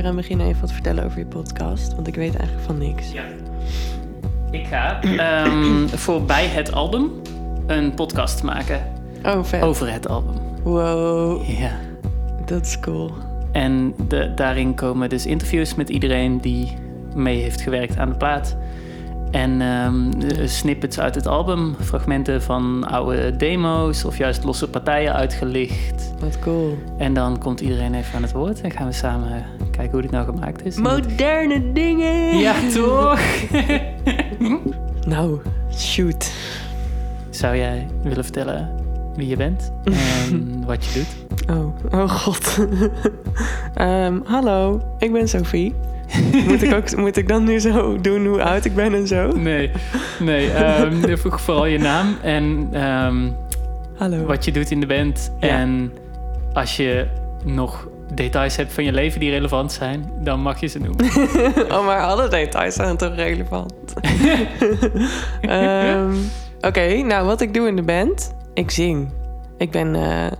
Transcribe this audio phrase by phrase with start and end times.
[0.00, 1.94] weer aan beginnen even wat vertellen over je podcast?
[1.94, 3.12] Want ik weet eigenlijk van niks.
[3.12, 3.22] Ja.
[4.50, 7.10] Ik ga ehm, voor bij het album
[7.66, 8.80] een podcast maken
[9.26, 9.62] Oh, vet.
[9.62, 10.34] over het album.
[10.62, 11.70] Wow, Ja.
[12.46, 13.10] dat is cool.
[13.52, 16.76] En de, daarin komen dus interviews met iedereen die
[17.14, 18.56] mee heeft gewerkt aan de plaat.
[19.30, 25.14] En ehm, eh, snippets uit het album, fragmenten van oude demo's of juist losse partijen
[25.14, 26.12] uitgelicht.
[26.20, 26.78] Wat cool.
[26.98, 30.10] En dan komt iedereen even aan het woord en gaan we samen kijken hoe dit
[30.10, 30.76] nou gemaakt is.
[30.76, 32.38] Moderne dingen!
[32.38, 33.20] Ja, toch?
[35.06, 35.40] Nou,
[35.74, 36.32] shoot.
[37.30, 38.70] Zou jij willen vertellen
[39.14, 41.56] wie je bent en wat je doet?
[41.56, 42.58] Oh, oh god.
[43.74, 45.74] Ehm, hallo, ik ben Sophie.
[46.48, 49.32] moet, ik ook, moet ik dan nu zo doen hoe oud ik ben en zo?
[49.32, 49.70] Nee,
[50.18, 50.50] nee.
[51.16, 53.30] vroeg vooral je naam en ehm,
[53.96, 54.24] Hallo.
[54.24, 55.32] wat je doet in de band.
[55.40, 55.48] Ja.
[55.48, 55.92] En
[56.52, 57.06] als je
[57.44, 61.06] nog details hebt van je leven die relevant zijn, dan mag je ze noemen.
[61.76, 63.72] Oh, maar alle details zijn toch relevant?
[65.40, 66.14] Ehm,
[66.60, 68.34] Oké, nou wat ik doe in de band?
[68.54, 69.08] Ik zing.
[69.58, 70.32] Ik ben eh, een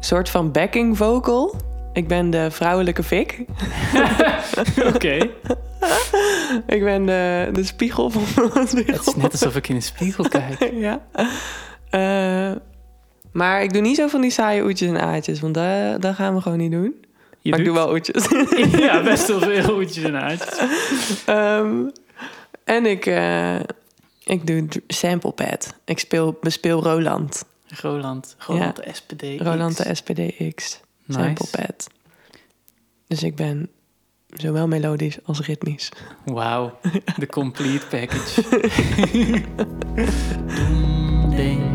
[0.00, 1.54] soort van backing vocal.
[1.92, 3.38] Ik ben de vrouwelijke fik.
[4.94, 5.18] Oké.
[6.66, 9.12] Ik ben de, de spiegel van de Het is spiegel.
[9.16, 10.70] net alsof ik in een spiegel kijk.
[10.86, 11.02] ja.
[11.90, 12.56] Eh,
[13.32, 16.34] maar ik doe niet zo van die saaie oetjes en aatjes, want dat, dat gaan
[16.34, 16.94] we gewoon niet doen.
[17.40, 18.28] Je maar ik doe wel oetjes.
[18.78, 20.58] Ja, best wel veel hoedjes en uitjes.
[21.26, 21.74] Ehm,
[22.64, 23.60] en ik, eh,
[24.24, 25.74] ik doe sample pad.
[25.84, 27.44] Ik speel, bespeel Roland.
[27.80, 29.22] Roland, Roland de SPD.
[29.40, 30.80] Roland de SPDX.
[31.08, 31.66] Sample Nice.
[31.66, 31.90] pad.
[33.06, 33.70] Dus ik ben
[34.28, 35.88] zowel melodisch als ritmisch.
[36.24, 36.78] Wauw,
[37.16, 38.42] de complete package.
[41.36, 41.71] Denken,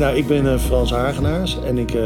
[0.00, 2.02] nou, ik ben eh, Frans Hagenaars en ik eh,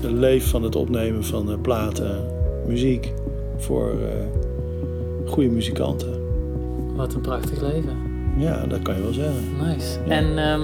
[0.00, 2.24] leef van het opnemen van eh, platen,
[2.66, 3.12] muziek
[3.56, 6.08] voor eh, goede muzikanten.
[6.96, 7.96] Wat een prachtig leven.
[8.38, 9.42] Ja, dat kan je wel zeggen.
[9.66, 9.98] Nice.
[10.08, 10.62] En ehm,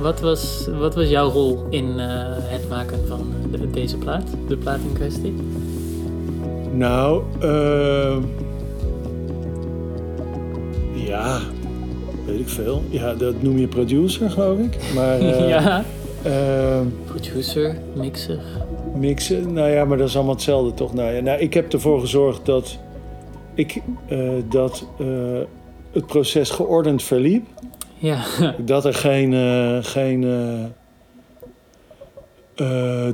[0.00, 4.24] wat, was, wat was jouw rol in eh, het maken van de- deze plaat?
[4.48, 5.34] De plaat in kwestie?
[6.72, 8.16] Nou, eh,
[11.06, 11.38] ja,
[12.26, 12.82] weet ik veel.
[12.90, 14.76] Ja, dat noem je producer, geloof ik.
[14.94, 15.84] Maar eh, ja.
[16.24, 18.38] Eh, Producer, mixer.
[18.94, 20.94] mixen, nou ja, maar dat is allemaal hetzelfde toch?
[20.94, 22.78] Nou, ja, nou ik heb ervoor gezorgd dat,
[23.54, 25.06] ik, eh, dat eh,
[25.92, 27.46] het proces geordend verliep.
[27.98, 28.24] Ja.
[28.64, 30.26] Dat er geen, eh, geen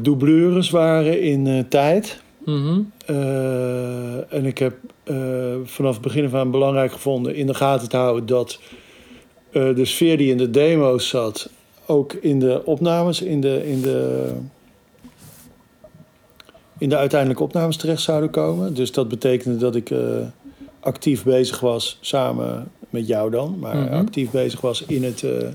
[0.03, 2.23] doublures waren in tijd.
[2.45, 2.81] Mhm.
[3.07, 4.75] Eh, en ik heb
[5.65, 8.61] vanaf het begin af aan belangrijk gevonden in de gaten te houden dat
[9.53, 11.51] de sfeer die in de demo's zat,
[11.89, 14.31] ook in de opnames, in de, in de,
[16.79, 18.75] in de uiteindelijke opnames terecht zouden komen.
[18.75, 20.01] Dus dat betekende dat ik eh,
[20.81, 23.93] actief bezig was, samen met jou dan, maar Mhm.
[23.95, 25.49] actief bezig was in het eh,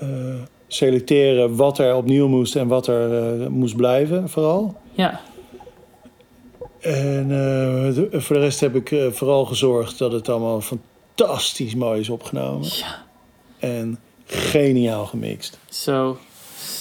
[0.00, 0.34] eh,
[0.66, 4.76] selecteren wat er opnieuw moest en wat er moest blijven, vooral.
[4.92, 5.20] Ja.
[6.80, 12.08] En de- voor de rest heb ik vooral gezorgd dat het allemaal fantastisch mooi is
[12.08, 12.68] opgenomen.
[12.70, 13.06] Ja.
[13.58, 13.98] En
[14.32, 15.58] geniaal gemixt.
[15.68, 16.18] Zo.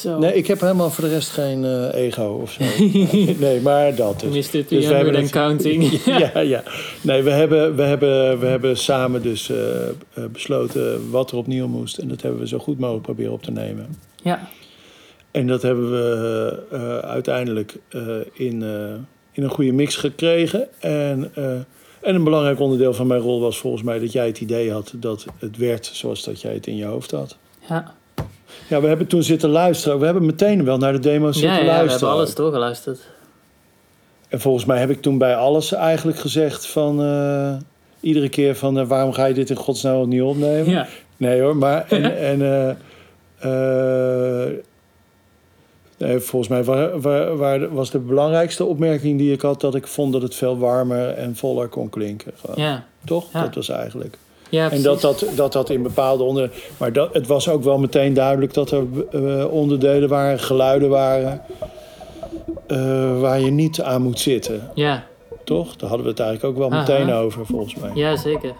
[0.01, 0.19] Zo.
[0.19, 2.63] Nee, ik heb helemaal voor de rest geen eh, ego of zo.
[3.45, 4.51] nee, maar dat dus.
[4.51, 4.65] Mr.
[4.67, 5.91] Dus we hebben 300 and het- counting.
[6.33, 6.63] ja, ja.
[7.01, 9.93] Nee, we hebben, we hebben, we hebben samen dus eh, eh,
[10.31, 11.97] besloten wat er opnieuw moest.
[11.97, 13.97] En dat hebben we zo goed mogelijk proberen op te nemen.
[14.23, 14.47] ja.
[15.31, 17.75] En dat hebben we uiteindelijk
[18.33, 18.61] in,
[19.31, 20.67] in een goede mix gekregen.
[20.79, 21.31] En,
[22.01, 24.93] en een belangrijk onderdeel van mijn rol was volgens mij dat jij het idee had
[24.95, 27.37] dat het werd zoals dat jij het in je hoofd had.
[27.69, 27.93] Ja.
[28.67, 29.99] Ja, we hebben toen zitten luisteren.
[29.99, 31.99] We hebben meteen wel naar de demo's Ja, zitten ja, we luisteren.
[31.99, 32.99] hebben alles doorgeluisterd.
[34.27, 37.01] En volgens mij heb ik toen bij alles eigenlijk gezegd van...
[37.03, 37.53] eh,
[37.99, 40.69] iedere keer van eh, waarom ga je dit in godsnaam opnieuw opnemen?
[40.69, 40.87] Ja.
[41.17, 42.41] Nee hoor, maar en, en
[43.39, 44.57] eh,
[45.99, 49.61] Nee, volgens mij wa- wa- waar- was de belangrijkste opmerking die ik had...
[49.61, 52.31] dat ik vond dat het veel warmer en voller kon klinken.
[52.55, 53.25] Ja, Toch?
[53.33, 53.41] Ja.
[53.41, 54.17] Dat was eigenlijk.
[54.49, 56.51] ja En dat dat, dat dat in bepaalde onder...
[56.77, 61.41] Maar dat, het was ook wel meteen duidelijk dat er eh, onderdelen waren, geluiden waren...
[62.67, 64.69] eh, waar je niet aan moet zitten.
[64.75, 65.03] Ja,
[65.43, 65.75] Toch?
[65.75, 66.79] Daar hadden we het eigenlijk ook wel Aha.
[66.79, 67.91] meteen over, volgens mij.
[67.93, 68.53] ja, zeker.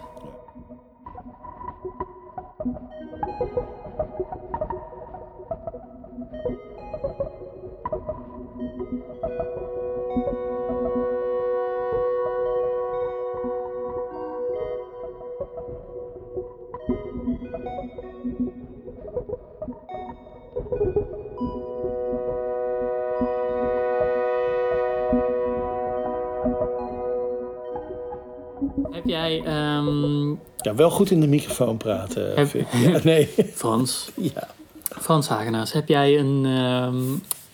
[29.00, 32.80] Heb jij ehm, Ja, wel goed in de microfoon praten, Heb- vind ik.
[32.80, 33.26] Ja, nee.
[33.54, 34.48] Frans, Ja.
[34.82, 37.02] Frans Hagenaars, heb jij een, ehm,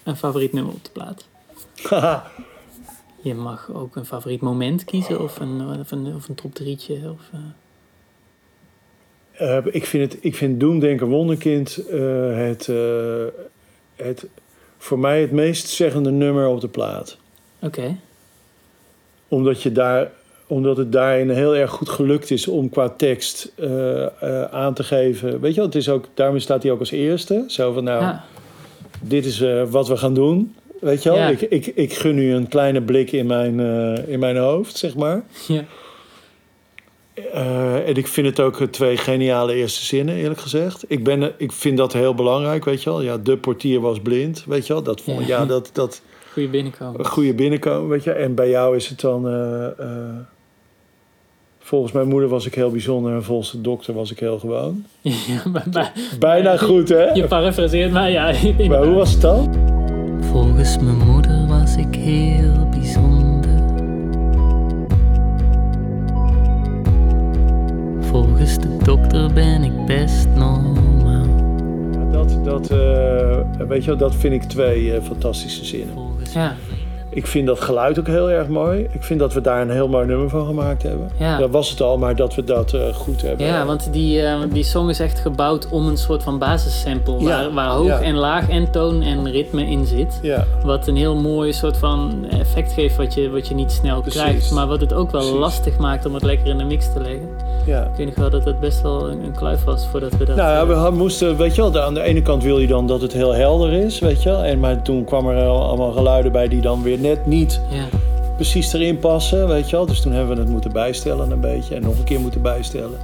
[0.02, 1.26] een favoriet nummer op de plaat?
[3.22, 7.10] Je mag ook een favoriet moment kiezen of een, of een, of een top drietje.
[7.10, 7.38] Of, eh.
[9.58, 12.00] Eh, ik, vind het, ik vind Doemdenker Wonderkind eh,
[12.36, 12.66] het,
[13.96, 14.26] het,
[14.78, 17.16] voor mij het meest zeggende nummer op de plaat.
[17.62, 17.96] Oké,
[19.28, 20.10] Omdat, je daar,
[20.46, 24.82] omdat het daarin heel erg goed gelukt is om qua tekst eh, eh, aan te
[24.84, 25.40] geven.
[25.40, 27.44] Weet je wel, het is ook, daarom staat hij ook als eerste.
[27.46, 28.24] Zo van, nou, ja.
[29.00, 30.54] dit is eh, wat we gaan doen.
[30.80, 31.28] Weet je wel, Ja.
[31.28, 33.60] ik, ik, ik gun u een kleine blik in mijn,
[34.08, 35.22] in mijn hoofd, zeg maar.
[35.46, 35.64] ja.
[37.84, 40.84] En ik vind het ook twee geniale eerste zinnen, eerlijk gezegd.
[40.88, 43.02] Ik, ben, ik vind dat heel belangrijk, weet je wel.
[43.02, 44.82] Ja, de portier was blind, weet je wel.
[44.82, 45.38] Dat vond, Ja.
[45.38, 45.46] ja.
[45.46, 46.02] dat, dat
[46.32, 47.06] Goeie binnenkomen.
[47.06, 48.12] goede binnenkomen, weet je.
[48.12, 49.24] En bij jou is het dan...
[51.66, 53.14] volgens mijn moeder was ik heel bijzonder...
[53.14, 54.84] en volgens de dokter was ik heel gewoon.
[55.02, 57.04] Ja, maar, maar- Bijna goed, hè?
[57.04, 58.24] je parafraseert mij, ja.
[58.68, 59.54] Maar hoe was het dan?
[60.20, 63.50] Volgens mijn moeder was ik heel bijzonder.
[68.00, 71.24] Volgens de dokter ben ik best normaal.
[71.92, 75.94] Ja, dat, dat, eh, weet je wel, dat vind ik twee eh, fantastische zinnen.
[75.94, 76.56] Volgens ja,
[77.08, 78.88] Ik vind dat geluid ook heel erg mooi.
[78.92, 81.10] Ik vind dat we daar een heel mooi nummer van gemaakt hebben.
[81.18, 81.38] Ja.
[81.38, 83.46] Dat was het al, maar dat we dat eh, goed hebben.
[83.46, 87.18] ja, want die, eh, die song is echt gebouwd om een soort van basissample.
[87.18, 88.00] Ja, Waar, waar hoog ja.
[88.00, 90.18] en laag en toon en ritme in zit.
[90.22, 94.00] Ja, Wat een heel mooi soort van effect geeft wat je, wat je niet snel
[94.00, 94.20] Precies.
[94.22, 94.50] krijgt.
[94.50, 95.38] Maar wat het ook wel Precies.
[95.38, 97.28] lastig maakt om het lekker in de mix te leggen.
[97.66, 97.82] ja.
[97.82, 100.36] Ik weet nog wel dat het best wel een, een kluif was voordat we dat...
[100.36, 102.66] Nou ja, eh, we had- moesten, weet je wel, aan de ene kant wil je
[102.66, 104.42] dan dat het heel helder is, weet je wel.
[104.44, 107.88] En, maar toen kwam er al- allemaal geluiden bij die dan weer net niet ja.
[108.34, 109.86] precies erin passen, weet je wel.
[109.86, 112.98] Dus toen hebben we het moeten bijstellen een beetje en nog een keer moeten bijstellen.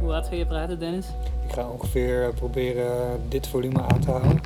[0.00, 1.06] Hoe hard ga je praten, Dennis?
[1.46, 4.40] Ik ga ongeveer eh, proberen dit volume aan te houden.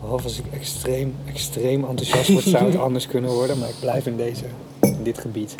[0.00, 3.58] Behalve als ik extreem, extreem enthousiast word, zou het anders kunnen worden.
[3.58, 4.44] Maar ik blijf in, deze,
[4.80, 5.54] in dit gebied.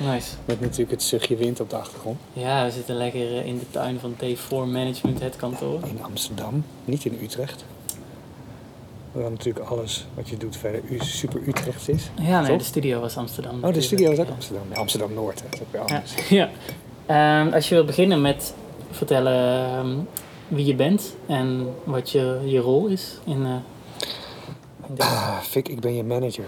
[0.00, 0.30] Nice.
[0.44, 2.18] Met natuurlijk het zuchtje wind op de achtergrond.
[2.32, 5.80] Ja, we zitten lekker eh, in de tuin van T4 Management, het kantoor.
[5.84, 7.64] In Amsterdam, niet in Utrecht.
[9.12, 12.10] Waar natuurlijk alles wat je doet verder super Utrecht is.
[12.20, 13.64] Ja, nee, de studio was Amsterdam.
[13.64, 14.32] Oh, de studio is ook Ja.
[14.32, 14.62] Amsterdam.
[14.70, 15.46] Ja, Amsterdam-Noord, hè.
[15.50, 16.14] dat is ook weer anders.
[16.40, 16.50] ja.
[17.06, 18.54] Ehm, als je wilt beginnen met
[18.90, 19.96] vertellen ehm,
[20.48, 23.50] wie je bent en wat je, je rol is in, eh
[24.88, 24.98] in.
[24.98, 26.44] Ah, Fik, ik ben je manager.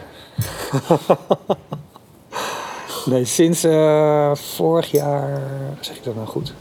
[3.07, 5.41] nee, sinds eh, vorig jaar,
[5.81, 6.55] zeg ik dat nou goed?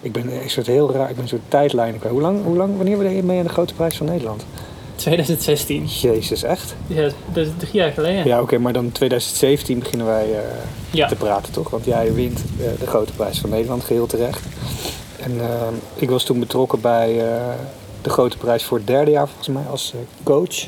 [0.00, 2.00] Ik ben een soort heel raar, ik ben een soort tijdlijn.
[2.08, 4.44] Hoe lang, hoe lang, wanneer ben je mee aan de Grote Prijs van Nederland?
[4.96, 5.84] 2016.
[5.86, 6.74] Jezus, echt?
[6.86, 8.26] Ja, dat is drie jaar geleden.
[8.26, 10.38] Ja, oké, maar dan 2017 beginnen wij eh,
[10.90, 11.08] Ja.
[11.08, 11.70] te praten, toch?
[11.70, 14.40] Want jij wint eh, de Grote Prijs van Nederland, geheel terecht.
[15.20, 15.46] En eh,
[15.94, 17.42] ik was toen betrokken bij eh,
[18.02, 20.66] de Grote Prijs voor het derde jaar, volgens mij, als eh, coach.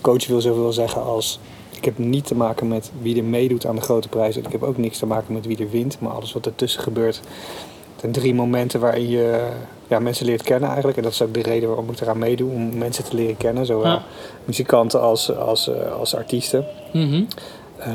[0.00, 1.40] Coach wil zoveel zeggen als...
[1.78, 4.36] Ik heb niet te maken met wie er meedoet aan de Grote Prijs.
[4.36, 6.00] En ik heb ook niks te maken met wie er wint.
[6.00, 7.16] Maar alles wat ertussen gebeurt.
[7.16, 9.48] Het zijn drie momenten waarin je
[9.88, 10.96] ja, mensen leert kennen eigenlijk.
[10.98, 12.50] En dat is ook de reden waarom ik eraan meedoe.
[12.52, 13.66] Om mensen te leren kennen.
[13.66, 14.02] Zowel Ja.
[14.44, 16.64] muzikanten als, als, eh, als artiesten.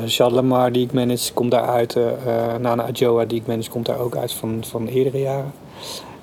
[0.06, 1.96] Charles Lamar, die ik manage, komt daaruit.
[1.96, 5.52] eh eh, Nana Adjoa, die ik manage, komt daar ook uit van, van eerdere jaren.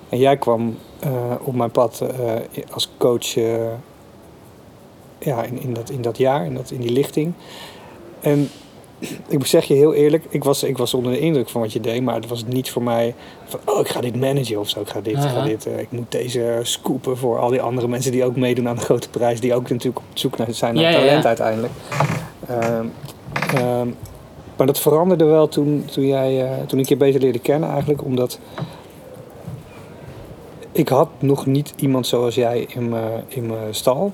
[0.09, 0.77] En jij kwam
[1.43, 2.03] op mijn pad
[2.71, 3.35] als coach
[5.21, 7.33] ja, in, in, dat, in dat jaar, in, dat, in die lichting.
[8.19, 8.49] En
[9.27, 11.79] ik zeg je heel eerlijk, ik was, ik was onder de indruk van wat je
[11.79, 14.81] deed, maar het was niet voor mij van, oh, ik ga dit managen of zo.
[14.81, 17.87] Ik ga dit, ik, ga dit, eh, ik moet deze scoopen voor al die andere
[17.87, 20.75] mensen die ook meedoen aan de grote prijs, die ook natuurlijk op zoek naar zijn
[20.75, 21.03] naar Ja, ja, ja.
[21.03, 21.73] talent uiteindelijk.
[22.47, 22.85] Ehm,
[23.55, 23.87] ehm,
[24.57, 28.03] maar dat veranderde wel toen, toen, jij, eh, toen ik je beter leerde kennen eigenlijk,
[28.03, 28.39] omdat
[30.71, 34.11] ik had nog niet iemand zoals jij in mijn in mijn stal.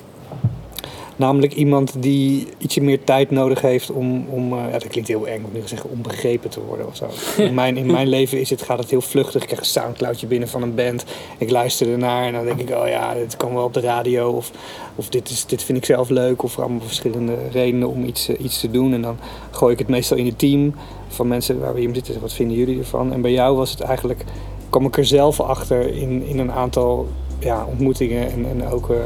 [1.18, 5.28] Namelijk iemand die ietsje meer tijd nodig heeft om, om eh, ja, dat klinkt heel
[5.28, 7.08] eng om nu te zeggen, om begrepen te worden of zo.
[7.42, 9.42] In mijn, in mijn leven is het, gaat het heel vluchtig.
[9.42, 11.06] Ik krijg een soundcloudje binnen van een band.
[11.38, 14.30] Ik luister ernaar en dan denk ik, oh ja, dit kan wel op de radio.
[14.30, 14.52] Of,
[14.96, 16.44] of dit, is, dit vind ik zelf leuk.
[16.44, 18.94] Of allemaal verschillende redenen om iets, eh, iets te doen.
[18.94, 19.18] En dan
[19.52, 20.74] gooi ik het meestal in het team
[21.08, 22.22] van mensen waar we hier zitten.
[22.22, 23.14] Wat vinden jullie ervan?
[23.14, 24.24] En bij jou was het eigenlijk,
[24.70, 27.08] kwam ik er zelf achter in, in een aantal
[27.40, 28.90] ja, ontmoetingen en, en ook...
[28.90, 28.98] eh,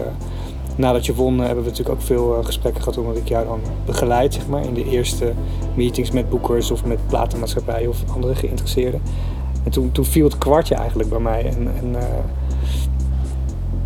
[0.75, 3.45] nadat je won eh, hebben we natuurlijk ook veel eh, gesprekken gehad omdat ik jou
[3.45, 5.33] dan begeleid zeg maar, in de eerste
[5.75, 9.01] meetings met boekers of met platenmaatschappijen of andere geïnteresseerden.
[9.63, 11.45] En toen, toen viel het kwartje eigenlijk bij mij.
[11.45, 12.03] En, en eh,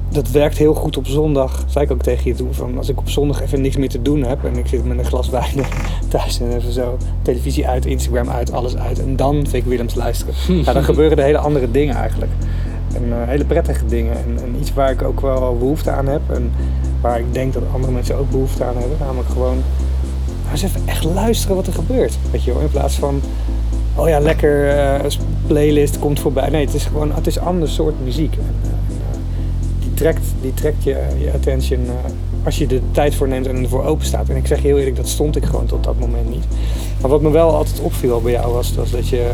[0.10, 1.64] dat werkt heel goed op zondag.
[1.68, 4.02] Zei ik ook tegen je toen van als ik op zondag even niks meer te
[4.02, 5.66] doen heb en ik zit met een glas wijn
[6.10, 9.96] thuis en even zo televisie uit, Instagram uit, alles uit en dan vind ik Willems
[9.96, 10.34] luisteren.
[10.66, 12.32] Ja, dan gebeuren er hele andere dingen eigenlijk.
[12.96, 14.14] En eh, hele prettige dingen.
[14.14, 16.22] En, en iets waar ik ook wel behoefte aan heb.
[16.28, 16.52] En
[17.02, 18.98] waar ik denk dat andere mensen ook behoefte aan hebben.
[19.00, 19.58] Namelijk gewoon
[20.42, 22.18] nou eens even echt luisteren wat er gebeurt.
[22.32, 23.22] Weet je in plaats van.
[23.96, 25.12] Oh ja, lekker eh,
[25.48, 26.50] playlist komt voorbij.
[26.50, 28.34] Nee, het is gewoon het is ander soort muziek.
[28.34, 28.70] En, eh,
[29.80, 31.80] die, trekt, die trekt je, je attention
[32.44, 34.30] als je er tijd voor neemt en ervoor open staat.
[34.30, 36.46] En ik zeg je heel eerlijk, dat stond ik gewoon tot dat moment niet.
[37.02, 39.30] Maar wat me wel altijd opviel bij jou was dat je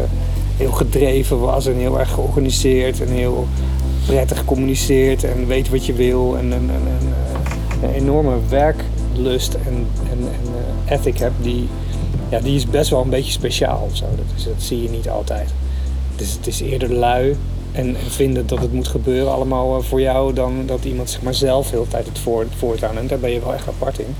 [0.61, 3.47] heel gedreven was en heel erg georganiseerd en heel
[4.05, 7.13] prettig communiceert en weet wat je wil en, en, en, en,
[7.83, 11.67] een enorme werklust en, eh, ethic hebt die,
[12.29, 14.05] ja, die is best wel een beetje speciaal zo.
[14.15, 15.49] Dat, is, dat zie je niet altijd.
[16.15, 17.35] Is, het is eerder lui
[17.71, 21.21] en, en vinden dat het moet gebeuren allemaal eh, voor jou dan dat iemand zeg
[21.21, 22.97] maar, zelf heel de tijd het voor, voortaan.
[22.97, 24.15] En daar ben je wel echt apart in.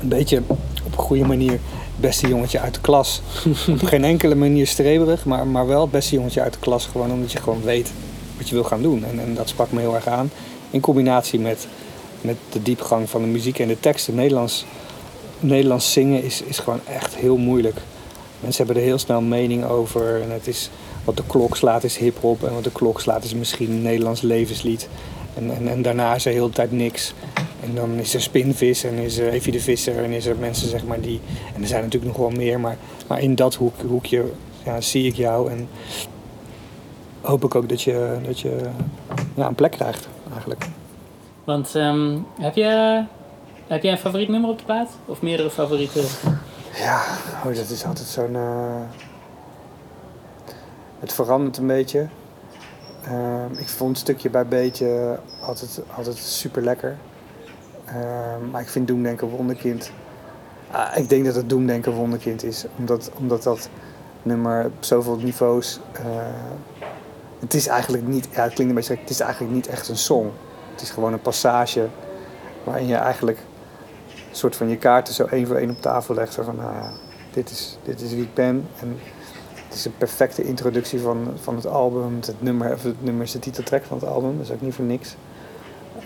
[0.00, 0.42] Een beetje
[0.84, 1.58] op een goede manier
[1.96, 3.20] beste jongetje uit de klas.
[3.68, 6.86] op geen enkele manier streberig, maar, maar wel het beste jongetje uit de klas.
[6.86, 7.92] Gewoon omdat je gewoon weet
[8.36, 9.04] wat je wil gaan doen.
[9.04, 10.30] En, en dat sprak me heel erg aan.
[10.70, 11.66] In combinatie met,
[12.20, 14.14] met de diepgang van de muziek en de teksten.
[14.14, 14.64] Nederlands,
[15.40, 17.76] Nederlands zingen is, is gewoon echt heel moeilijk.
[18.40, 20.22] Mensen hebben er heel snel mening over.
[20.22, 20.70] En het is,
[21.04, 22.44] wat de klok slaat is hip-hop.
[22.44, 24.88] En wat de klok slaat is misschien een Nederlands levenslied.
[25.36, 27.14] En, en, en daarna is er heel de tijd niks.
[27.62, 30.68] En dan is er Spinvis en is er Evie de Visser en is er mensen
[30.68, 31.20] zeg maar die...
[31.54, 32.76] En er zijn natuurlijk nog wel meer, maar,
[33.06, 34.24] maar in dat hoek, hoekje
[34.64, 35.50] ja, zie ik jou.
[35.50, 35.68] En
[37.20, 38.56] hoop ik ook dat je, dat je
[39.34, 40.66] ja, een plek krijgt eigenlijk.
[41.44, 43.02] Want ehm, heb, je,
[43.66, 44.90] heb jij een favoriet nummer op de plaat?
[45.06, 46.04] Of meerdere favorieten?
[46.76, 47.02] Ja,
[47.46, 48.34] oh, dat is altijd zo'n...
[48.36, 48.80] eh,
[51.00, 52.06] Het verandert een beetje.
[53.04, 56.96] Ehm, ik vond stukje bij beetje altijd, altijd super lekker.
[57.84, 59.90] Ehm, maar ik vind Doemdenken Wonderkind...
[60.70, 62.64] Ah, ik denk dat het Doemdenken Wonderkind is.
[62.78, 63.68] Omdat, omdat dat
[64.22, 65.80] nummer op zoveel niveaus...
[65.92, 66.04] eh,
[67.38, 68.28] het is eigenlijk niet...
[68.30, 68.96] Ja, het klinkt een beetje...
[69.00, 70.30] Het is eigenlijk niet echt een song.
[70.72, 71.88] Het is gewoon een passage
[72.64, 73.38] waarin je eigenlijk
[74.30, 76.34] een soort van je kaarten zo één voor één op tafel legt.
[76.34, 76.72] Van, nou
[77.34, 78.68] dit is, dit is wie ik ben.
[78.80, 78.98] En
[79.74, 82.18] het is een perfecte introductie van, van het album.
[82.26, 84.74] Het nummer, of het nummer is de titeltrack van het album, dat is ook niet
[84.74, 85.14] voor niks.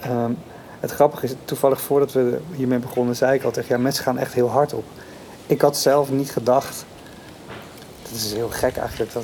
[0.01, 0.33] Ehm,
[0.81, 4.19] het grappige is, toevallig voordat we hiermee begonnen, zei ik al tegen ja, mensen gaan
[4.19, 4.85] echt heel hard op.
[5.47, 6.85] Ik had zelf niet gedacht,
[8.03, 9.23] dat is heel gek eigenlijk, dat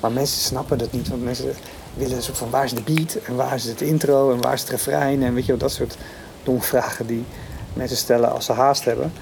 [0.00, 1.08] maar mensen snappen dat niet.
[1.08, 1.54] Want mensen
[1.94, 4.60] willen soort van waar is de beat en waar is het intro en waar is
[4.60, 5.96] het refrein en weet je wel, dat soort
[6.42, 7.24] domme vragen die
[7.72, 9.12] mensen stellen als ze haast hebben.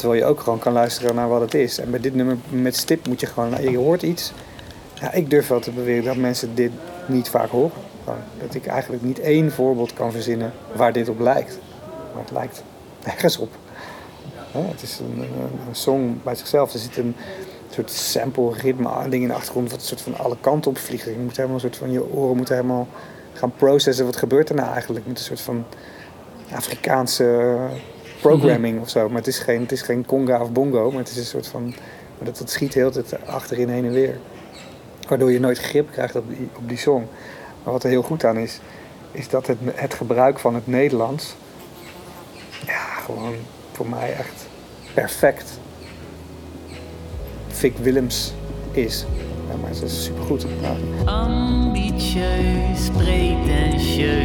[0.00, 1.78] Terwijl je ook gewoon kan luisteren naar wat het is.
[1.78, 4.32] En bij dit nummer met stip moet je gewoon, je hoort iets.
[5.00, 6.70] Ja, ik durf wel te beweren dat mensen dit
[7.06, 7.70] niet vaak horen.
[8.40, 11.58] Dat ik eigenlijk niet één voorbeeld kan verzinnen waar dit op lijkt.
[12.14, 12.62] Maar het lijkt
[13.04, 13.48] nergens op.
[14.52, 15.20] Het is een,
[15.68, 16.72] een, song bij zichzelf.
[16.72, 17.16] Er zit een
[17.70, 21.12] soort sample, ritme, ding in de achtergrond wat een soort van alle kanten op vliegen.
[21.12, 22.88] Je moet helemaal een soort van, je oren moeten helemaal
[23.32, 24.04] gaan processen.
[24.04, 25.06] Wat gebeurt er nou eigenlijk?
[25.06, 25.64] Met een soort van
[26.54, 27.56] Afrikaanse
[28.20, 29.08] programming of zo.
[29.08, 31.46] Maar het is, geen, het is geen conga of bongo, maar het is een soort
[31.46, 31.64] van...
[31.64, 34.18] Maar dat, dat schiet heel tijd achterin heen en weer.
[35.08, 37.06] Waardoor je nooit grip krijgt op die, op die song.
[37.62, 38.60] Maar wat er heel goed aan is,
[39.12, 41.34] is dat het, het gebruik van het Nederlands...
[42.66, 43.34] Ja, gewoon
[43.72, 44.46] voor mij echt
[44.94, 45.58] perfect.
[47.48, 48.32] Vic Willems
[48.70, 49.04] is.
[49.60, 50.46] Maar het is supergoed.
[50.60, 50.76] Ja.
[51.04, 54.19] Ambitieus, pretentieus,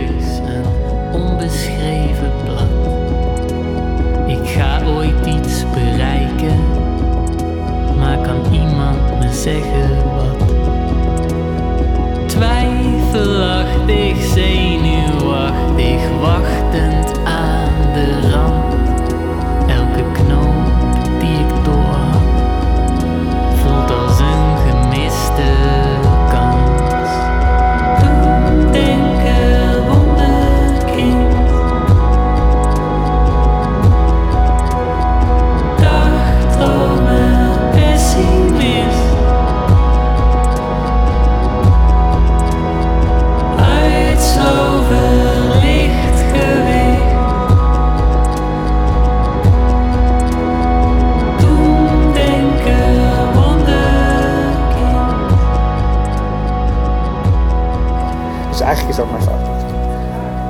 [9.47, 9.84] iemand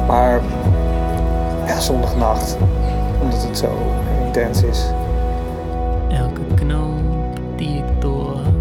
[0.08, 0.42] Maar
[1.66, 2.58] ja, zondagnacht,
[3.22, 3.70] omdat het zo
[4.26, 4.86] intens is.
[6.10, 8.54] Elke knoop die ik doorhak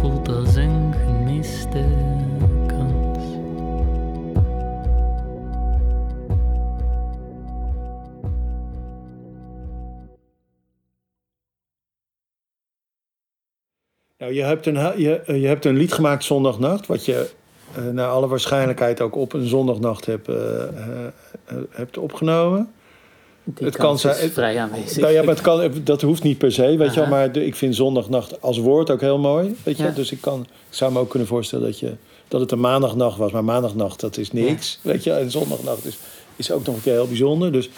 [0.00, 1.84] voelt als een gemiste
[2.66, 3.24] kans.
[14.18, 17.38] Nou, je hebt een, je, eh, je hebt een lied gemaakt zondagnacht, wat je
[17.92, 20.68] naar alle waarschijnlijkheid ook op een zondagnacht hebt, eh, eh,
[21.44, 22.70] eh, hebt opgenomen.
[23.44, 24.96] Die Het kan zijn- het- vrij aanwezig.
[25.02, 27.08] Nou ja, maar het kan, dat hoeft niet per se, weet je wel.
[27.08, 29.90] Maar ik vind zondagnacht als woord ook heel mooi, weet je Ja.
[29.90, 31.92] Dus ik, kan, ik zou me ook kunnen voorstellen dat, je,
[32.28, 33.32] dat het een maandagnacht was.
[33.32, 35.12] Maar maandagnacht, dat is niks, weet je.
[35.12, 35.98] En zondagnacht is,
[36.36, 37.52] is ook nog een keer heel bijzonder.
[37.52, 37.70] Dus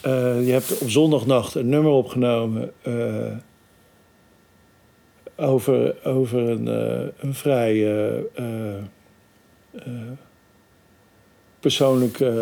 [0.00, 2.72] eh, je hebt op zondagnacht een nummer opgenomen...
[2.82, 2.92] eh,
[5.36, 8.74] over, over een, eh, een vrij eh, eh, eh,
[11.60, 12.32] persoonlijk, eh,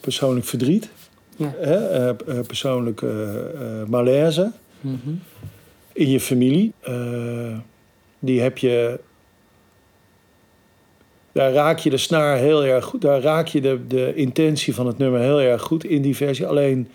[0.00, 0.88] persoonlijk verdriet.
[1.36, 1.52] Ja.
[1.56, 1.74] Hè?
[1.88, 3.34] eh, eh, persoonlijk eh,
[3.80, 5.10] eh, malaise Mhm.
[5.92, 6.72] in je familie.
[6.80, 7.56] Eh,
[8.18, 8.98] die heb je.
[11.32, 13.00] Daar raak je de snaar heel erg goed.
[13.00, 16.46] Daar raak je de, de intentie van het nummer heel erg goed in die versie.
[16.46, 16.88] Alleen,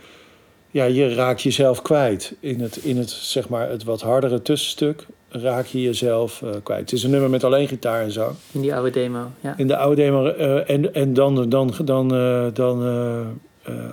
[0.72, 2.36] ja, je raakt jezelf kwijt.
[2.40, 6.80] In het, in het, zeg maar, het wat hardere tussenstuk raak je jezelf eh, kwijt.
[6.80, 8.32] Het is een nummer met alleen gitaar en zang.
[8.52, 9.54] In die oude demo, ja.
[9.58, 10.26] In de oude demo.
[10.28, 12.84] eh, en en dan, dan, dan, eh, dan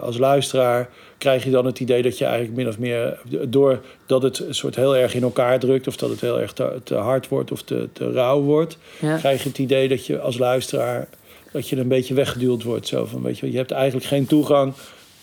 [0.00, 3.18] als luisteraar krijg je dan het idee dat je eigenlijk min of meer...
[3.48, 5.86] doordat het een soort heel erg in elkaar drukt...
[5.86, 8.78] of dat het heel erg te, te hard wordt of te, te rauw wordt...
[9.00, 9.16] ja.
[9.16, 11.08] krijg je het idee dat je als luisteraar...
[11.52, 12.86] dat je een beetje weggeduwd wordt.
[12.86, 14.72] Zo van, weet je, je hebt eigenlijk geen toegang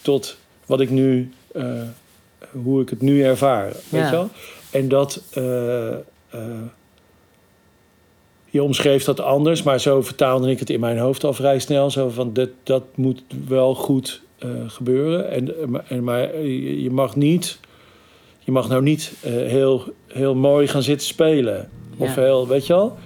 [0.02, 1.32] tot wat ik nu...
[2.52, 3.66] hoe ik het nu ervaar.
[3.66, 4.06] Weet Ja.
[4.06, 4.30] je wel?
[4.74, 5.22] En dat...
[5.34, 6.00] eh, eh,
[8.46, 11.90] je omschreef dat anders, maar zo vertaalde ik het in mijn hoofd al vrij snel.
[11.90, 15.30] Zo van, dat, dat moet wel goed eh, gebeuren.
[15.32, 17.60] En, maar- en, maar je mag niet...
[18.40, 21.70] Je mag nou niet heel, heel mooi gaan zitten spelen.
[21.98, 22.98] Of heel, weet je wel?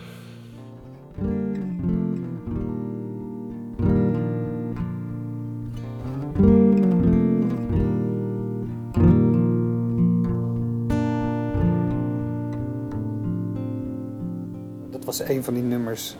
[15.17, 16.15] Was een van die nummers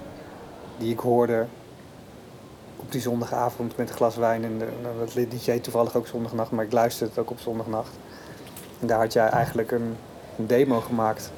[0.78, 1.46] die ik hoorde
[2.76, 4.44] op die zondagavond met een glas wijn.
[4.44, 7.40] En de, nou, dat liet DJ toevallig ook zondagnacht, maar ik luisterde het ook op
[7.40, 7.92] zondagnacht.
[8.80, 9.96] En daar had jij eigenlijk een,
[10.36, 11.32] demo gemaakt.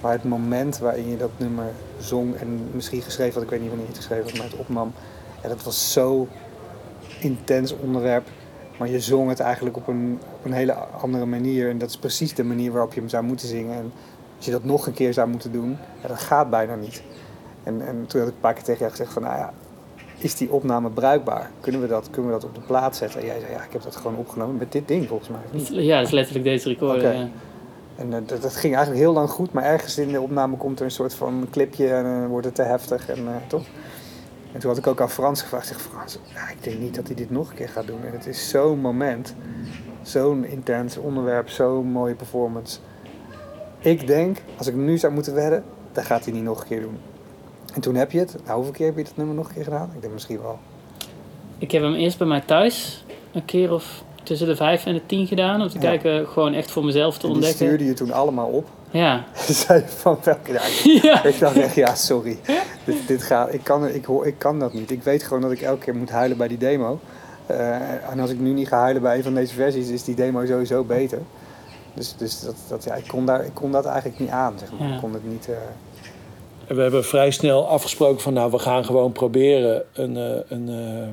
[0.00, 1.66] Waar het moment waarin je dat nummer
[1.98, 4.58] zong en misschien geschreven had, ik weet niet wanneer je het geschreven had, maar het
[4.58, 4.92] opnam.
[5.42, 6.28] Ja, dat was zo
[7.20, 8.26] intens onderwerp.
[8.78, 11.70] Maar je zong het eigenlijk op een, op een hele andere manier.
[11.70, 13.76] En dat is precies de manier waarop je hem zou moeten zingen.
[13.76, 13.92] En
[14.38, 17.02] als je dat nog een keer zou moeten doen, ja, dat gaat bijna niet.
[17.62, 19.52] En, en toen had ik een paar keer tegen jou gezegd van, nou ja,
[20.18, 21.50] is die opname bruikbaar?
[21.60, 23.20] Kunnen we dat, kunnen we dat op de plaat zetten?
[23.20, 25.40] En jij zei, ja, ik heb dat gewoon opgenomen met dit ding volgens mij.
[25.50, 25.68] niet?
[25.68, 27.08] Ja, dat is letterlijk deze recorder.
[27.08, 27.18] Oké.
[27.18, 27.28] ja.
[27.96, 30.78] En eh, dat, dat ging eigenlijk heel lang goed, maar ergens in de opname komt
[30.78, 33.08] er een soort van clipje en dan wordt het te heftig.
[33.08, 33.64] En, eh, toch?
[34.52, 36.94] en toen had ik ook aan Frans gevraagd, ik zeg Frans, ja, ik denk niet
[36.94, 38.04] dat hij dit nog een keer gaat doen.
[38.04, 39.34] En het is zo'n moment,
[40.02, 42.78] zo'n intens onderwerp, zo'n mooie performance.
[43.78, 46.80] Ik denk, als ik nu zou moeten wedden, dan gaat hij niet nog een keer
[46.80, 46.98] doen.
[47.74, 48.36] En toen heb je het.
[48.44, 49.90] Nou, hoeveel keer heb je dat nummer nog een keer gedaan?
[49.94, 50.58] Ik denk misschien wel.
[51.58, 55.06] Ik heb hem eerst bij mij thuis een keer of tussen de vijf en de
[55.06, 55.60] tien gedaan.
[55.62, 55.80] Om te Ja.
[55.80, 57.66] kijken, gewoon echt voor mezelf te En die ontdekken.
[57.66, 58.66] stuurde je toen allemaal op.
[58.90, 59.24] Ja.
[59.46, 61.24] Ze zei van welke ik- ja.
[61.24, 62.38] Ik dacht echt, ja, sorry.
[62.84, 64.90] Dit, dit gaat, ik, kan, ik, hoor, ik kan dat niet.
[64.90, 66.98] Ik weet gewoon dat ik elke keer moet huilen bij die demo.
[67.46, 70.14] Eh, en als ik nu niet ga huilen bij een van deze versies, is die
[70.14, 71.18] demo sowieso beter.
[71.98, 74.72] Dus, dus dat, dat, ja, ik, kon daar, ik kon dat eigenlijk niet aan, zeg
[74.78, 74.88] maar.
[74.88, 74.94] Ja.
[74.94, 75.48] Ik kon het niet...
[75.48, 75.56] eh,
[76.66, 78.32] En we hebben vrij snel afgesproken van...
[78.32, 81.08] nou, we gaan gewoon proberen een, eh, een eh,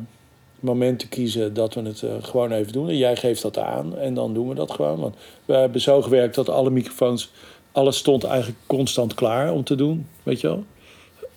[0.59, 1.53] moment te kiezen...
[1.53, 2.89] dat we het gewoon even doen.
[2.89, 4.99] En jij geeft dat aan en dan doen we dat gewoon.
[4.99, 7.31] Want we hebben zo gewerkt dat alle microfoons...
[7.71, 10.63] alles stond eigenlijk constant klaar om te doen, weet je wel.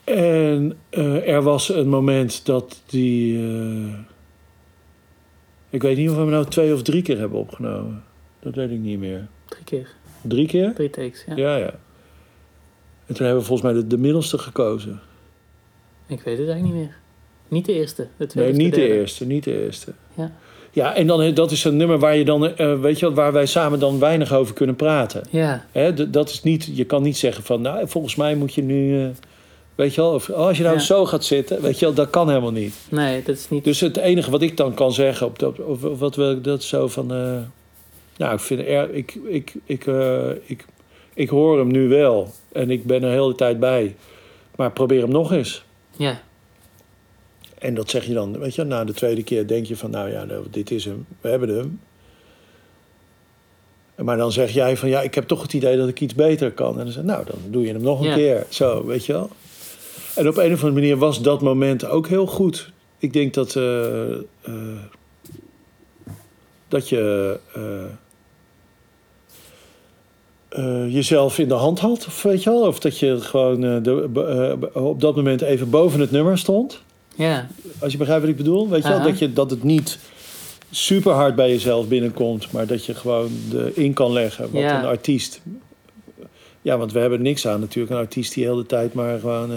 [0.05, 3.39] En eh, er was een moment dat die...
[3.39, 3.95] eh,
[5.71, 8.05] ik weet niet of we hem nou twee of drie keer hebben opgenomen.
[8.41, 9.29] Dat weet ik niet meer.
[9.49, 9.89] Drie keer.
[10.23, 10.75] Drie keer?
[10.75, 11.37] Drie takes, ja.
[11.37, 11.75] Ja, ja.
[13.07, 15.01] En toen hebben we volgens mij de, de middelste gekozen.
[16.07, 16.97] Ik weet het eigenlijk niet meer.
[17.49, 18.07] Niet de eerste.
[18.17, 19.93] De tweede Nee, de niet de eerste, niet de eerste.
[20.15, 20.33] Ja.
[20.73, 23.33] Ja, en dan, dat is een nummer waar je dan, eh, weet je wat, waar
[23.33, 25.23] wij samen dan weinig over kunnen praten.
[25.31, 25.65] Ja.
[25.73, 29.03] Hè, dat is niet, je kan niet zeggen van, nou, volgens mij moet je nu,
[29.03, 29.09] eh,
[29.75, 30.83] weet je wel, of oh, als je nou Ja.
[30.83, 32.75] zo gaat zitten, weet je wel, dat kan helemaal niet.
[32.91, 33.65] Nee, dat is niet...
[33.65, 36.45] Dus het enige wat ik dan kan zeggen, op dat, of, of wat wil ik,
[36.45, 37.37] dat is zo van, eh,
[38.19, 40.65] nou, ik vind, er, ik, ik, ik, eh, ik,
[41.15, 43.97] ik hoor hem nu wel en ik ben er heel de tijd bij,
[44.57, 45.65] maar probeer hem nog eens.
[45.97, 46.21] Ja.
[47.59, 50.11] En dat zeg je dan, weet je, na de tweede keer denk je van, nou
[50.11, 51.81] ja, nou, dit is hem, we hebben hem.
[54.05, 56.53] Maar dan zeg jij van, ja, ik heb toch het idee dat ik iets beter
[56.53, 56.79] kan.
[56.79, 58.15] En dan zeg nou, dan doe je hem nog een Ja.
[58.15, 58.47] keer.
[58.49, 59.31] Zo, weet je wel.
[60.15, 62.71] En op een of andere manier was dat moment ook heel goed.
[62.99, 64.21] Ik denk dat, eh, eh,
[66.69, 67.39] dat je
[70.49, 72.67] eh, jezelf in de hand had, of weet je wel.
[72.67, 74.09] Of dat je gewoon eh, de,
[74.75, 76.81] eh, op dat moment even boven het nummer stond.
[77.15, 77.47] Ja,
[77.79, 78.69] Als je begrijpt wat ik bedoel.
[78.69, 79.99] Weet je wel, dat, je, dat het niet
[80.71, 82.53] super hard bij jezelf binnenkomt.
[82.53, 84.79] Maar dat je gewoon erin kan leggen wat Ja.
[84.79, 85.41] een artiest...
[86.63, 87.95] Ja, want we hebben niks aan natuurlijk.
[87.95, 89.51] Een artiest die heel de tijd maar gewoon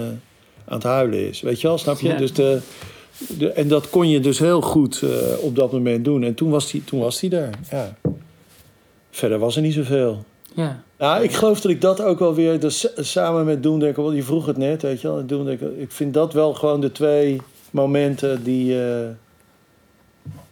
[0.64, 1.40] aan het huilen is.
[1.40, 2.08] Weet je wel, snap je?
[2.08, 2.16] Ja.
[2.16, 2.60] Dus de,
[3.38, 5.02] de, en dat kon je dus heel goed
[5.40, 6.22] op dat moment doen.
[6.22, 7.50] En toen was hij toen was die er.
[7.70, 7.96] Ja.
[9.10, 10.24] Verder was er niet zoveel.
[10.54, 10.82] Ja.
[10.98, 14.22] Nou, ik geloof dat ik dat ook wel weer, dus samen met Doendekker, want je
[14.22, 18.84] vroeg het net, weet je wel, ik vind dat wel gewoon de twee momenten die
[18.84, 19.08] eh,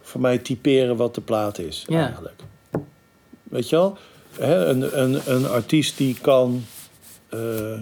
[0.00, 2.04] voor mij typeren wat de plaat is, Ja.
[2.04, 2.42] eigenlijk.
[3.42, 3.98] Weet je wel,
[4.38, 6.62] Hè, een, een, een artiest die kan
[7.28, 7.80] eh,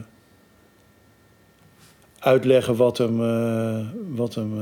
[2.19, 4.53] uitleggen wat hem, eh, wat, hem,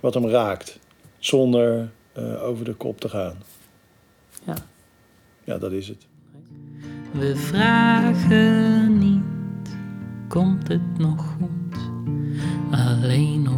[0.00, 0.78] wat hem raakt,
[1.18, 1.88] zonder
[2.42, 3.36] over de kop te gaan.
[4.44, 4.54] Ja.
[5.44, 6.06] Ja, dat is het.
[7.12, 9.76] We vragen niet,
[10.28, 11.78] komt het nog goed?
[12.70, 13.48] Alleen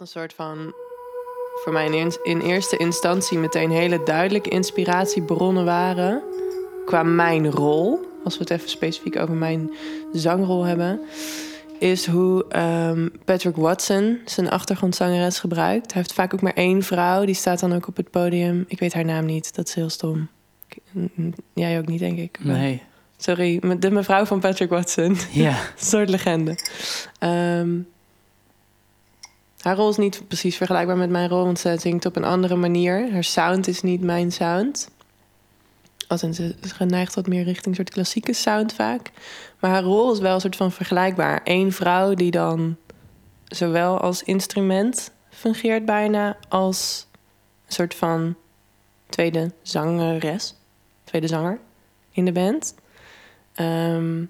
[0.00, 0.72] Een soort van.
[1.64, 6.22] Voor mij in, eers- in eerste instantie meteen hele duidelijke inspiratiebronnen waren.
[6.86, 9.70] Qua mijn rol, als we het even specifiek over mijn
[10.12, 11.00] zangrol hebben.
[11.78, 15.92] Is hoe ehm, Patrick Watson zijn achtergrondzangeres gebruikt.
[15.92, 18.64] Hij heeft vaak ook maar één vrouw, die staat dan ook op het podium.
[18.68, 20.28] Ik weet haar naam niet, dat is heel stom.
[20.68, 20.82] Ik-
[21.14, 22.38] mm, Jij ook niet, denk ik.
[22.42, 22.82] Nee.
[23.16, 25.16] Sorry, de mevrouw van Patrick Watson.
[25.32, 25.50] Ja.
[25.50, 26.58] Een soort legende.
[27.18, 27.70] Ehm,
[29.64, 32.56] haar rol is niet precies vergelijkbaar met mijn rol, want ze zingt op een andere
[32.56, 33.12] manier.
[33.12, 34.90] Haar sound is niet mijn sound.
[36.08, 39.10] Als ze is geneigd wat meer richting een soort klassieke sound vaak.
[39.60, 41.40] Maar haar rol is wel een soort van vergelijkbaar.
[41.44, 42.76] Eén vrouw die dan
[43.44, 46.36] zowel als instrument fungeert bijna...
[46.48, 47.06] als
[47.66, 48.36] een soort van
[49.08, 50.54] tweede zangeres,
[51.04, 51.58] tweede zanger
[52.10, 52.74] in de band.
[53.54, 54.24] Ehm,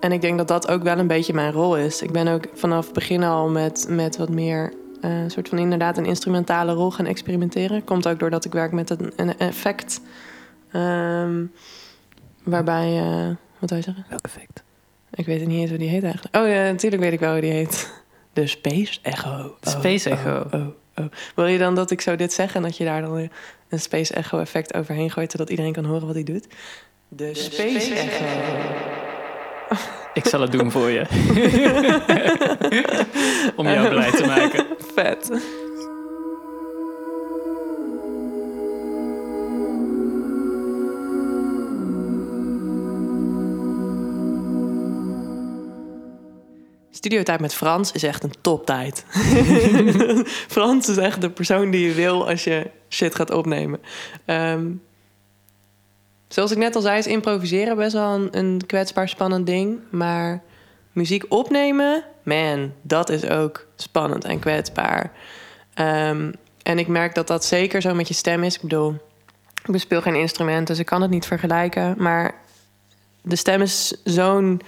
[0.00, 2.02] en ik denk dat dat ook wel een beetje mijn rol is.
[2.02, 4.72] Ik ben ook vanaf het begin al met, met wat meer...
[5.00, 7.84] eh, een soort van inderdaad een instrumentale rol gaan experimenteren.
[7.84, 10.00] Komt ook doordat ik werk met een, een effect...
[10.72, 11.44] ehm,
[12.42, 12.98] waarbij...
[12.98, 13.28] eh,
[13.58, 14.06] wat wil je zeggen?
[14.08, 14.62] Welk effect?
[15.14, 16.36] Ik weet niet eens hoe die heet eigenlijk.
[16.36, 17.92] Oh ja, natuurlijk weet ik wel hoe die heet.
[18.32, 19.56] De Space Echo.
[19.60, 20.46] De Space Oh, Echo.
[20.52, 21.04] Oh, oh, oh.
[21.34, 23.28] Wil je dan dat ik zo dit zeg en dat je daar dan
[23.68, 25.30] een Space Echo effect overheen gooit...
[25.30, 26.46] zodat iedereen kan horen wat hij doet?
[27.08, 28.24] De, Space, Echo.
[30.14, 31.04] Ik zal het doen voor je.
[33.56, 34.66] Om jou blij te maken.
[34.94, 35.30] Vet.
[46.90, 49.04] Studiotijd met Frans is echt een toptijd.
[50.48, 53.80] Frans is echt de persoon die je wil als je shit gaat opnemen.
[54.24, 54.66] Ehm,
[56.28, 59.78] zoals ik net al zei, is improviseren best wel een, kwetsbaar spannend ding.
[59.90, 60.42] Maar
[60.92, 65.12] muziek opnemen, man, dat is ook spannend en kwetsbaar.
[65.74, 68.54] Ehm, en ik merk dat dat zeker zo met je stem is.
[68.54, 68.94] Ik bedoel,
[69.64, 71.94] ik bespeel geen instrument, dus ik kan het niet vergelijken.
[71.98, 72.34] Maar
[73.22, 74.60] de stem is zo'n.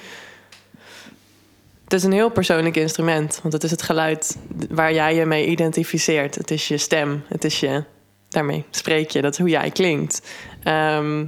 [1.85, 4.37] Het is een heel persoonlijk instrument, want het is het geluid
[4.71, 6.35] waar jij je mee identificeert.
[6.35, 7.85] Het is je stem, het is je
[8.29, 9.23] daarmee spreek je.
[9.23, 10.23] Dat is hoe jij klinkt.
[10.62, 11.25] Ehm,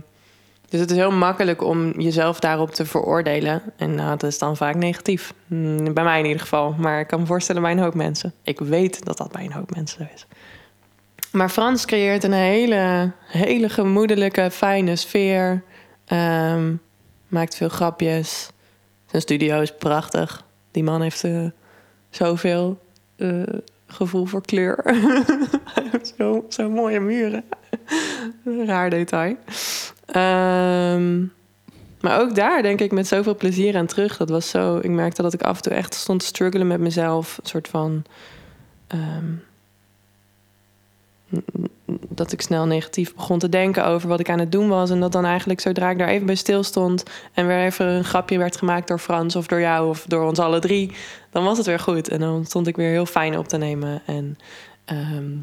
[0.71, 3.63] dus het is heel makkelijk om jezelf daarop te veroordelen.
[3.77, 5.35] En nou, dat is dan vaak negatief.
[5.47, 6.75] Mm, Bij mij in ieder geval.
[6.79, 8.33] Maar ik kan me voorstellen bij een hoop mensen.
[8.43, 10.27] Ik weet dat dat bij een hoop mensen is.
[11.33, 15.63] Maar Frans creëert een hele, hele gemoedelijke, fijne sfeer.
[16.05, 16.75] Ehm,
[17.29, 18.51] maakt veel grapjes.
[19.07, 20.45] Zijn studio is prachtig.
[20.71, 21.45] Die man heeft eh,
[22.11, 22.79] zoveel
[23.17, 23.43] eh,
[23.87, 24.81] gevoel voor kleur.
[25.65, 27.45] Hij heeft zo, zo mooie muren.
[28.67, 29.37] Raar detail.
[30.13, 31.21] Ehm,
[32.01, 34.17] maar ook daar denk ik met zoveel plezier aan terug.
[34.17, 34.77] Dat was zo.
[34.77, 37.39] Ik merkte dat ik af en toe echt stond te struggelen met mezelf.
[37.43, 38.05] Een soort van.
[38.87, 39.35] ehm,
[42.09, 44.91] dat ik snel negatief begon te denken over wat ik aan het doen was.
[44.91, 47.03] En dat dan eigenlijk zodra ik daar even bij stil stond.
[47.33, 50.39] en weer even een grapje werd gemaakt door Frans of door jou of door ons
[50.39, 50.93] alle drie.
[51.31, 52.09] dan was het weer goed.
[52.09, 54.03] En dan stond ik weer heel fijn op te nemen.
[54.07, 54.39] En
[54.85, 55.37] ehm,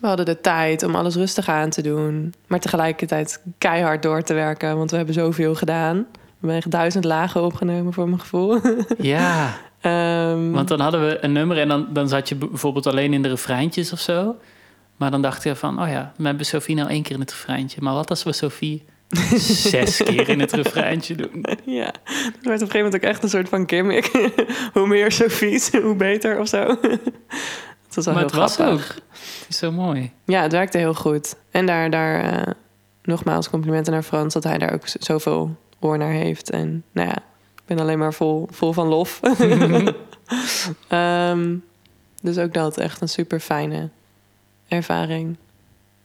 [0.00, 2.34] we hadden de tijd om alles rustig aan te doen.
[2.46, 4.76] Maar tegelijkertijd keihard door te werken.
[4.76, 5.96] Want we hebben zoveel gedaan.
[5.96, 8.60] We hebben echt duizend lagen opgenomen voor mijn gevoel.
[8.98, 13.12] Ja, Ehm, want dan hadden we een nummer en dan, dan zat je bijvoorbeeld alleen
[13.12, 14.36] in de refreintjes of zo.
[14.96, 17.30] Maar dan dacht je van, oh ja, we hebben Sophie nou één keer in het
[17.30, 17.80] refreintje.
[17.82, 18.84] Maar wat als we Sophie
[19.70, 21.44] zes keer in het refreintje doen?
[21.64, 24.10] Ja, dat werd op een gegeven moment ook echt een soort van gimmick.
[24.72, 26.78] hoe meer Sophies, hoe beter of zo.
[27.96, 28.90] Dat was maar heel het was grappig.
[28.90, 28.94] ook.
[28.94, 30.12] Het is zo mooi.
[30.24, 31.36] Ja, het werkte heel goed.
[31.50, 32.52] En daar, daar eh,
[33.02, 34.34] nogmaals complimenten naar Frans...
[34.34, 36.50] dat hij daar ook zoveel oor naar heeft.
[36.50, 37.16] En nou ja,
[37.54, 39.20] ik ben alleen maar vol, vol van lof.
[40.88, 41.56] Ehm,
[42.22, 43.88] dus ook dat, echt een super fijne
[44.68, 45.36] ervaring.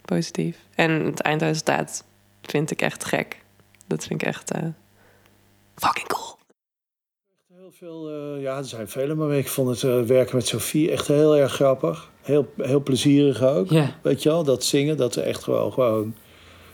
[0.01, 0.57] Positief.
[0.75, 2.03] En het eindresultaat
[2.41, 3.41] vind ik echt gek.
[3.87, 4.63] Dat vind ik echt eh,
[5.75, 6.37] fucking cool.
[7.79, 10.91] Heel veel, eh, ja, er zijn vele, maar ik vond het eh, werken met Sophie
[10.91, 12.09] echt heel erg grappig.
[12.21, 13.69] Heel, heel plezierig ook.
[14.01, 16.15] Weet je wel, dat zingen, dat is echt wel gewoon...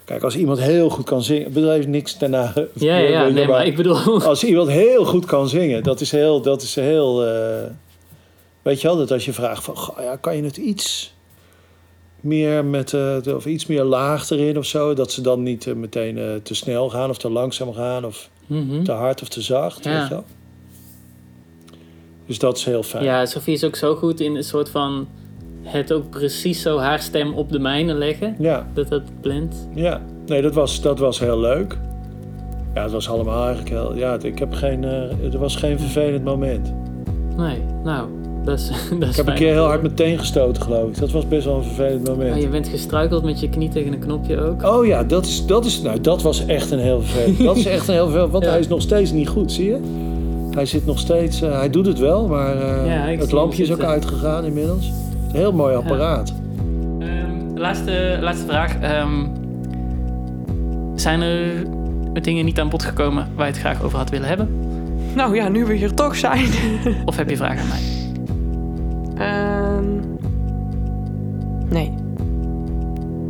[0.05, 1.53] Kijk, als iemand heel goed kan zingen...
[1.53, 2.53] bedrijf niks daarna...
[2.73, 4.21] Ja, ja, Nee, maar ik bedoel...
[4.23, 6.41] Als iemand heel goed kan zingen, dat is heel...
[6.41, 7.63] Dat is heel eh,
[8.61, 9.77] weet je wel, dat als je vraagt van...
[9.77, 11.13] goh, ja, kan je het iets
[12.21, 12.93] meer met...
[13.35, 14.93] of iets meer laag erin of zo...
[14.93, 18.05] dat ze dan niet meteen te snel gaan of te langzaam gaan...
[18.05, 18.83] of Mhm.
[18.83, 19.99] te hard of te zacht, Ja.
[19.99, 20.25] weet je wel.
[22.27, 23.03] Dus dat is heel fijn.
[23.03, 25.07] Ja, Sophie is ook zo goed in een soort van...
[25.63, 28.35] het ook precies zo haar stem op de mijne leggen.
[28.39, 29.55] Ja, Dat dat blendt.
[29.73, 30.01] ja.
[30.25, 31.77] Nee, dat was, dat was heel leuk.
[32.73, 33.95] Ja, het was allemaal eigenlijk heel...
[33.95, 34.83] Ja, ik heb geen...
[34.83, 36.73] eh, er was geen vervelend moment.
[37.37, 38.07] Nee, nou,
[38.43, 38.67] dat is,
[38.99, 40.99] dat is Ik heb een keer heel hard meteen gestoten, geloof ik.
[40.99, 42.35] Dat was best wel een vervelend moment.
[42.35, 44.63] Oh, je bent gestruikeld met je knie tegen een knopje ook.
[44.63, 47.37] Oh ja, dat is, dat is, nou, dat was echt een heel vervelend.
[47.47, 48.49] Dat is echt een heel vervelend, want Ja.
[48.49, 49.79] hij is nog steeds niet goed, zie je?
[50.57, 53.83] Hij zit nog steeds, eh, hij doet het wel, maar eh, het lampje is ook
[53.83, 54.85] uitgegaan inmiddels.
[54.85, 54.95] Het
[55.27, 56.33] is een heel mooi apparaat.
[56.99, 58.79] Ehm, laatste, laatste vraag.
[58.79, 59.25] Ehm,
[60.95, 61.63] zijn er
[62.21, 64.49] dingen niet aan bod gekomen waar je het graag over had willen hebben?
[65.15, 66.49] Nou ja, nu we hier toch zijn.
[67.05, 68.15] Of heb je vragen aan mij?
[69.27, 69.85] Ehm,
[71.69, 71.93] nee.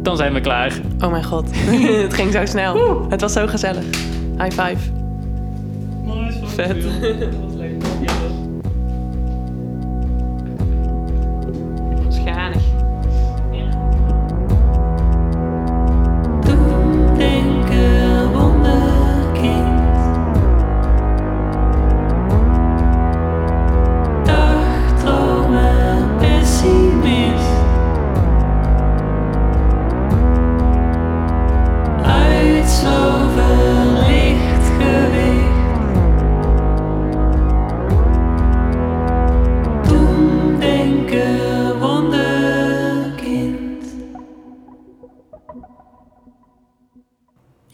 [0.01, 0.79] Dan zijn we klaar.
[0.99, 1.49] Oh mijn god.
[2.03, 3.05] het ging zo snel.
[3.09, 3.85] Het was zo gezellig.
[4.37, 4.96] High five.
[6.57, 7.53] Vet.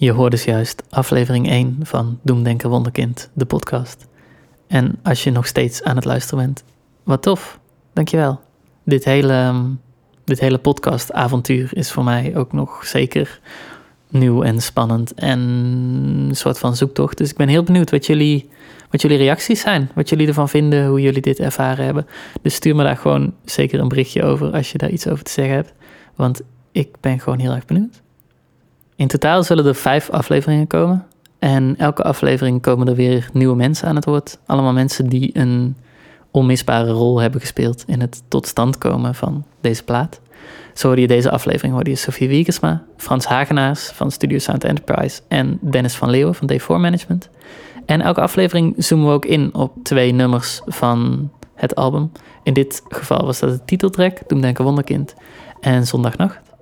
[0.03, 4.07] Je hoort dus juist aflevering 1 van Doemdenken Wonderkind, de podcast.
[4.67, 6.63] En als je nog steeds aan het luisteren bent,
[7.03, 7.59] wat tof.
[7.93, 8.39] Dankjewel.
[8.85, 9.65] Dit hele, ehm,
[10.23, 13.39] dit hele podcastavontuur is voor mij ook nog zeker
[14.09, 17.17] nieuw en spannend en een soort van zoektocht.
[17.17, 18.49] Dus ik ben heel benieuwd wat jullie,
[18.89, 19.89] wat jullie reacties zijn.
[19.95, 22.07] Wat jullie ervan vinden, hoe jullie dit ervaren hebben.
[22.41, 25.31] Dus stuur me daar gewoon zeker een berichtje over als je daar iets over te
[25.31, 25.73] zeggen hebt.
[26.15, 28.02] Want ik ben gewoon heel erg benieuwd.
[28.95, 31.05] In totaal zullen er vijf afleveringen komen.
[31.39, 34.39] En elke aflevering komen er weer nieuwe mensen aan het woord.
[34.45, 35.75] Allemaal mensen die een
[36.31, 40.21] onmisbare rol hebben gespeeld in het tot stand komen van deze plaat.
[40.73, 45.21] Zo hoorde je deze aflevering hoorde je Sophie Wiegersma, Frans Hagenaars van Studio Sound Enterprise
[45.27, 47.29] en Dennis van Leeuwen van Day4 Management.
[47.85, 52.11] En elke aflevering zoomen we ook in op twee nummers van het album.
[52.43, 55.15] In dit geval was dat de titeltrack, Doemdenken Wonderkind.
[55.59, 56.52] en Zondagnacht.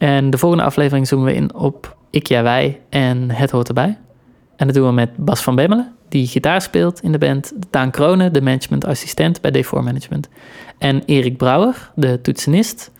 [0.00, 3.98] En de volgende aflevering zoomen we in op Ik, Jij, Wij en Het Hoort Erbij.
[4.56, 7.52] En dat doen we met Bas van Bemmelen, die gitaar speelt in de band.
[7.70, 10.28] Daan Kronen, de managementassistent bij D4 Management.
[10.78, 12.90] En Erik Brouwer, de toetsenist.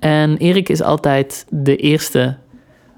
[0.00, 2.36] En Erik is altijd de eerste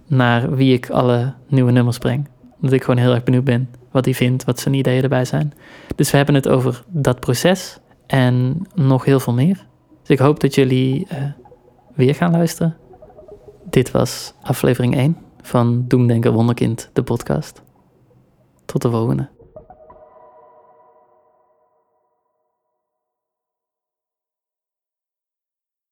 [0.06, 2.28] naar wie ik alle nieuwe nummers breng.
[2.54, 5.52] Omdat ik gewoon heel erg benieuwd ben wat hij vindt, wat zijn ideeën erbij zijn.
[5.96, 9.66] Dus we hebben het over dat proces en nog heel veel meer.
[10.00, 11.22] Dus ik hoop dat jullie eh,
[11.94, 12.76] weer gaan luisteren.
[13.70, 17.62] Dit was aflevering 1 van Doemdenken Wonderkind, de podcast.
[18.64, 19.28] Tot de volgende.